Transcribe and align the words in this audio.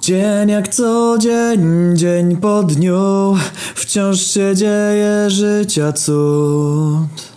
Dzień 0.00 0.48
jak 0.48 0.68
co 0.68 1.16
dzień, 1.18 1.96
dzień 1.96 2.36
po 2.36 2.62
dniu, 2.62 3.34
wciąż 3.74 4.20
się 4.20 4.56
dzieje 4.56 5.30
życia 5.30 5.92
cud. 5.92 7.33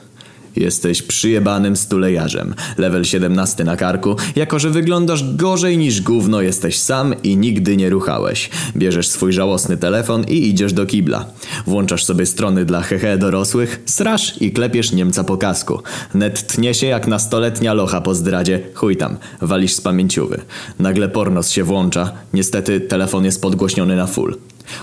Jesteś 0.59 1.01
przyjebanym 1.01 1.75
stulejarzem, 1.75 2.55
level 2.77 3.03
17 3.03 3.63
na 3.63 3.75
karku, 3.75 4.15
jako 4.35 4.59
że 4.59 4.69
wyglądasz 4.69 5.35
gorzej 5.35 5.77
niż 5.77 6.01
gówno, 6.01 6.41
jesteś 6.41 6.79
sam 6.79 7.15
i 7.23 7.37
nigdy 7.37 7.77
nie 7.77 7.89
ruchałeś. 7.89 8.49
Bierzesz 8.75 9.07
swój 9.07 9.33
żałosny 9.33 9.77
telefon 9.77 10.25
i 10.27 10.47
idziesz 10.47 10.73
do 10.73 10.85
kibla. 10.85 11.25
Włączasz 11.67 12.05
sobie 12.05 12.25
strony 12.25 12.65
dla 12.65 12.81
hehe 12.81 13.17
dorosłych, 13.17 13.81
srasz 13.85 14.41
i 14.41 14.51
klepiesz 14.51 14.91
Niemca 14.91 15.23
po 15.23 15.37
kasku. 15.37 15.81
Net 16.13 16.47
tnie 16.47 16.73
się 16.73 16.87
jak 16.87 17.07
nastoletnia 17.07 17.73
locha 17.73 18.01
po 18.01 18.15
zdradzie, 18.15 18.59
chuj 18.73 18.97
tam, 18.97 19.17
walisz 19.41 19.73
z 19.73 19.81
pamięciówy. 19.81 20.41
Nagle 20.79 21.09
pornos 21.09 21.49
się 21.49 21.63
włącza, 21.63 22.11
niestety 22.33 22.81
telefon 22.81 23.25
jest 23.25 23.41
podgłośniony 23.41 23.95
na 23.95 24.07
full. 24.07 24.37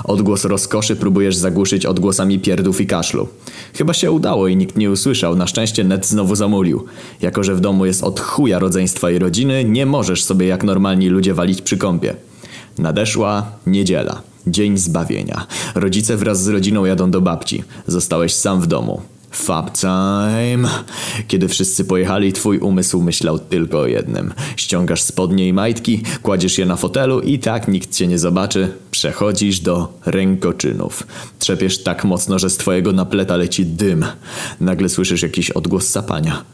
Odgłos 0.05 0.45
rozkoszy 0.45 0.97
próbujesz 0.97 1.37
zagłuszyć 1.37 1.87
odgłosami 1.87 2.39
pierdów 2.39 2.81
i 2.81 2.87
kaszlu. 2.87 3.29
Chyba 3.75 3.95
się 3.95 4.13
udało 4.13 4.49
i 4.49 4.57
nikt 4.57 4.77
nie 4.77 4.91
usłyszał, 4.91 5.37
na 5.37 5.47
szczęście 5.47 5.85
net 5.85 6.07
znowu 6.07 6.35
zamulił. 6.35 6.85
Jako, 7.21 7.45
że 7.45 7.55
w 7.55 7.61
domu 7.61 7.87
jest 7.87 8.05
od 8.05 8.21
chuja 8.21 8.59
rodzeństwa 8.59 9.11
i 9.11 9.19
rodziny, 9.19 9.65
nie 9.65 9.87
możesz 9.87 10.25
sobie 10.25 10.47
jak 10.47 10.65
normalni 10.65 11.09
ludzie 11.09 11.35
walić 11.35 11.63
przy 11.63 11.77
kąpie. 11.77 12.15
Nadeszła 12.79 13.47
niedziela. 13.67 14.23
Dzień 14.47 14.79
zbawienia. 14.79 15.47
Rodzice 15.75 16.17
wraz 16.17 16.43
z 16.43 16.49
rodziną 16.49 16.85
jadą 16.85 17.11
do 17.11 17.21
babci. 17.21 17.65
Zostałeś 17.87 18.35
sam 18.35 18.61
w 18.61 18.67
domu. 18.67 19.01
Fab 19.31 19.71
time. 19.73 20.69
Kiedy 21.29 21.49
wszyscy 21.49 21.85
pojechali, 21.85 22.33
twój 22.33 22.59
umysł 22.59 23.03
myślał 23.03 23.39
tylko 23.39 23.81
o 23.81 23.87
jednym. 23.87 24.35
Ściągasz 24.57 25.03
spodnie 25.03 25.49
i 25.49 25.53
majtki, 25.53 26.03
kładziesz 26.23 26.59
je 26.59 26.67
na 26.67 26.77
fotelu 26.77 27.21
i 27.21 27.39
tak 27.39 27.69
nikt 27.69 27.93
cię 27.93 28.07
nie 28.07 28.19
zobaczy. 28.19 28.73
Przechodzisz 28.91 29.61
do 29.61 29.99
rękoczynów. 30.07 31.07
Trzepiesz 31.39 31.83
tak 31.83 32.05
mocno, 32.05 32.39
że 32.39 32.51
z 32.51 32.57
twojego 32.57 32.93
napleta 32.93 33.37
leci 33.37 33.67
dym. 33.67 34.05
Nagle 34.61 34.89
słyszysz 34.89 35.23
jakiś 35.23 35.51
odgłos 35.51 35.89
sapania. 35.89 36.45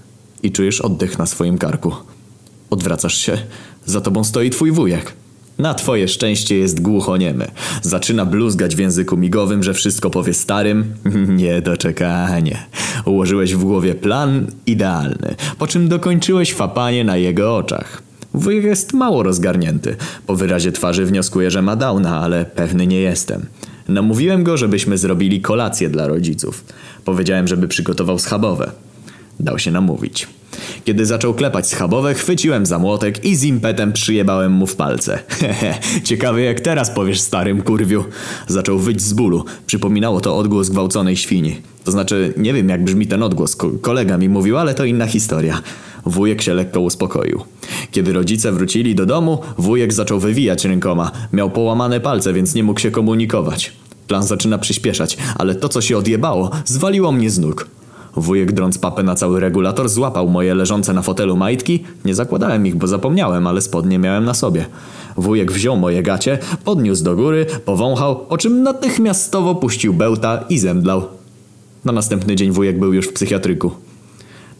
I 0.42 0.52
czujesz 0.52 0.80
oddech 0.80 1.18
na 1.18 1.26
swoim 1.26 1.58
karku. 1.58 1.92
Odwracasz 2.70 3.18
się. 3.18 3.38
Za 3.86 4.00
tobą 4.00 4.24
stoi 4.24 4.50
twój 4.50 4.72
wujek. 4.72 5.12
Na 5.58 5.74
twoje 5.74 6.08
szczęście 6.08 6.58
jest 6.58 6.80
głuchoniemy. 6.80 7.50
Zaczyna 7.82 8.26
bluzgać 8.26 8.76
w 8.76 8.78
języku 8.78 9.16
migowym, 9.16 9.62
że 9.62 9.74
wszystko 9.74 10.10
powie 10.10 10.34
starym. 10.34 10.94
Niedoczekanie. 11.36 12.66
Ułożyłeś 13.04 13.54
w 13.54 13.64
głowie 13.64 13.94
plan 13.94 14.46
idealny, 14.66 15.34
po 15.58 15.66
czym 15.66 15.88
dokończyłeś 15.88 16.54
fapanie 16.54 17.04
na 17.04 17.16
jego 17.16 17.56
oczach. 17.56 18.02
Wujek 18.34 18.64
jest 18.64 18.92
mało 18.92 19.22
rozgarnięty. 19.22 19.96
Po 20.26 20.36
wyrazie 20.36 20.72
twarzy 20.72 21.04
wnioskuję, 21.06 21.50
że 21.50 21.62
ma 21.62 21.76
downa, 21.76 22.20
ale 22.20 22.44
pewny 22.44 22.86
nie 22.86 23.00
jestem. 23.00 23.46
Namówiłem 23.88 24.44
go, 24.44 24.56
żebyśmy 24.56 24.98
zrobili 24.98 25.40
kolację 25.40 25.88
dla 25.88 26.08
rodziców. 26.08 26.64
Powiedziałem, 27.04 27.48
żeby 27.48 27.68
przygotował 27.68 28.18
schabowe. 28.18 28.70
Dał 29.40 29.58
się 29.58 29.70
namówić. 29.70 30.28
Kiedy 30.84 31.06
zaczął 31.06 31.34
klepać 31.34 31.68
schabowe, 31.68 32.14
chwyciłem 32.14 32.66
za 32.66 32.78
młotek 32.78 33.24
i 33.24 33.36
z 33.36 33.44
impetem 33.44 33.92
przyjebałem 33.92 34.52
mu 34.52 34.66
w 34.66 34.76
palce. 34.76 35.18
Hehe, 35.28 35.78
ciekawe 36.04 36.42
jak 36.42 36.60
teraz 36.60 36.90
powiesz 36.90 37.20
starym 37.20 37.62
kurwiu. 37.62 38.04
Zaczął 38.48 38.78
wyć 38.78 39.02
z 39.02 39.12
bólu. 39.12 39.44
Przypominało 39.66 40.20
to 40.20 40.36
odgłos 40.36 40.68
gwałconej 40.68 41.16
świni. 41.16 41.60
To 41.84 41.92
znaczy, 41.92 42.34
nie 42.36 42.52
wiem 42.52 42.68
jak 42.68 42.84
brzmi 42.84 43.06
ten 43.06 43.22
odgłos, 43.22 43.56
Ko 43.56 43.70
kolega 43.80 44.18
mi 44.18 44.28
mówił, 44.28 44.58
ale 44.58 44.74
to 44.74 44.84
inna 44.84 45.06
historia. 45.06 45.62
Wujek 46.06 46.42
się 46.42 46.54
lekko 46.54 46.80
uspokoił. 46.80 47.42
Kiedy 47.90 48.12
rodzice 48.12 48.52
wrócili 48.52 48.94
do 48.94 49.06
domu, 49.06 49.38
wujek 49.58 49.92
zaczął 49.92 50.20
wywijać 50.20 50.64
rękoma. 50.64 51.10
Miał 51.32 51.50
połamane 51.50 52.00
palce, 52.00 52.32
więc 52.32 52.54
nie 52.54 52.64
mógł 52.64 52.80
się 52.80 52.90
komunikować. 52.90 53.72
Plan 54.08 54.22
zaczyna 54.22 54.58
przyspieszać, 54.58 55.16
ale 55.38 55.54
to 55.54 55.68
co 55.68 55.80
się 55.80 55.98
odjebało, 55.98 56.50
zwaliło 56.64 57.12
mnie 57.12 57.30
z 57.30 57.38
nóg. 57.38 57.68
Wujek 58.16 58.52
drąc 58.52 58.78
papę 58.78 59.02
na 59.02 59.14
cały 59.14 59.40
regulator 59.40 59.88
złapał 59.88 60.28
moje 60.28 60.54
leżące 60.54 60.92
na 60.92 61.02
fotelu 61.02 61.36
majtki. 61.36 61.84
Nie 62.04 62.14
zakładałem 62.14 62.66
ich, 62.66 62.76
bo 62.76 62.86
zapomniałem, 62.86 63.46
ale 63.46 63.60
spodnie 63.60 63.98
miałem 63.98 64.24
na 64.24 64.34
sobie. 64.34 64.66
Wujek 65.16 65.52
wziął 65.52 65.76
moje 65.76 66.02
gacie, 66.02 66.38
podniósł 66.64 67.04
do 67.04 67.16
góry, 67.16 67.46
powąchał, 67.64 68.16
po 68.16 68.38
czym 68.38 68.62
natychmiastowo 68.62 69.54
puścił 69.54 69.94
bełta 69.94 70.44
i 70.48 70.58
zemdlał. 70.58 71.02
Na 71.84 71.92
następny 71.92 72.36
dzień 72.36 72.50
wujek 72.50 72.78
był 72.78 72.92
już 72.92 73.08
w 73.08 73.12
psychiatryku. 73.12 73.70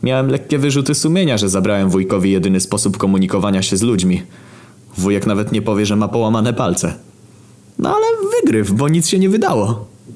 Miałem 0.03 0.29
lekkie 0.29 0.59
wyrzuty 0.59 0.95
sumienia, 0.95 1.39
że 1.39 1.49
zabrałem 1.49 1.91
wujkowi 1.91 2.31
jedyny 2.31 2.61
sposób 2.61 2.97
komunikowania 2.97 3.63
się 3.63 3.77
z 3.77 3.83
ludźmi. 3.83 4.23
Wujek 4.99 5.27
nawet 5.27 5.53
nie 5.53 5.63
powie, 5.63 5.87
że 5.87 5.97
ma 5.97 6.09
połamane 6.09 6.53
palce. 6.53 6.95
No 7.79 7.89
ale 7.89 8.07
wygryw, 8.41 8.73
bo 8.73 8.89
nic 8.89 9.09
się 9.09 9.19
nie 9.19 9.29
wydało. 9.29 9.90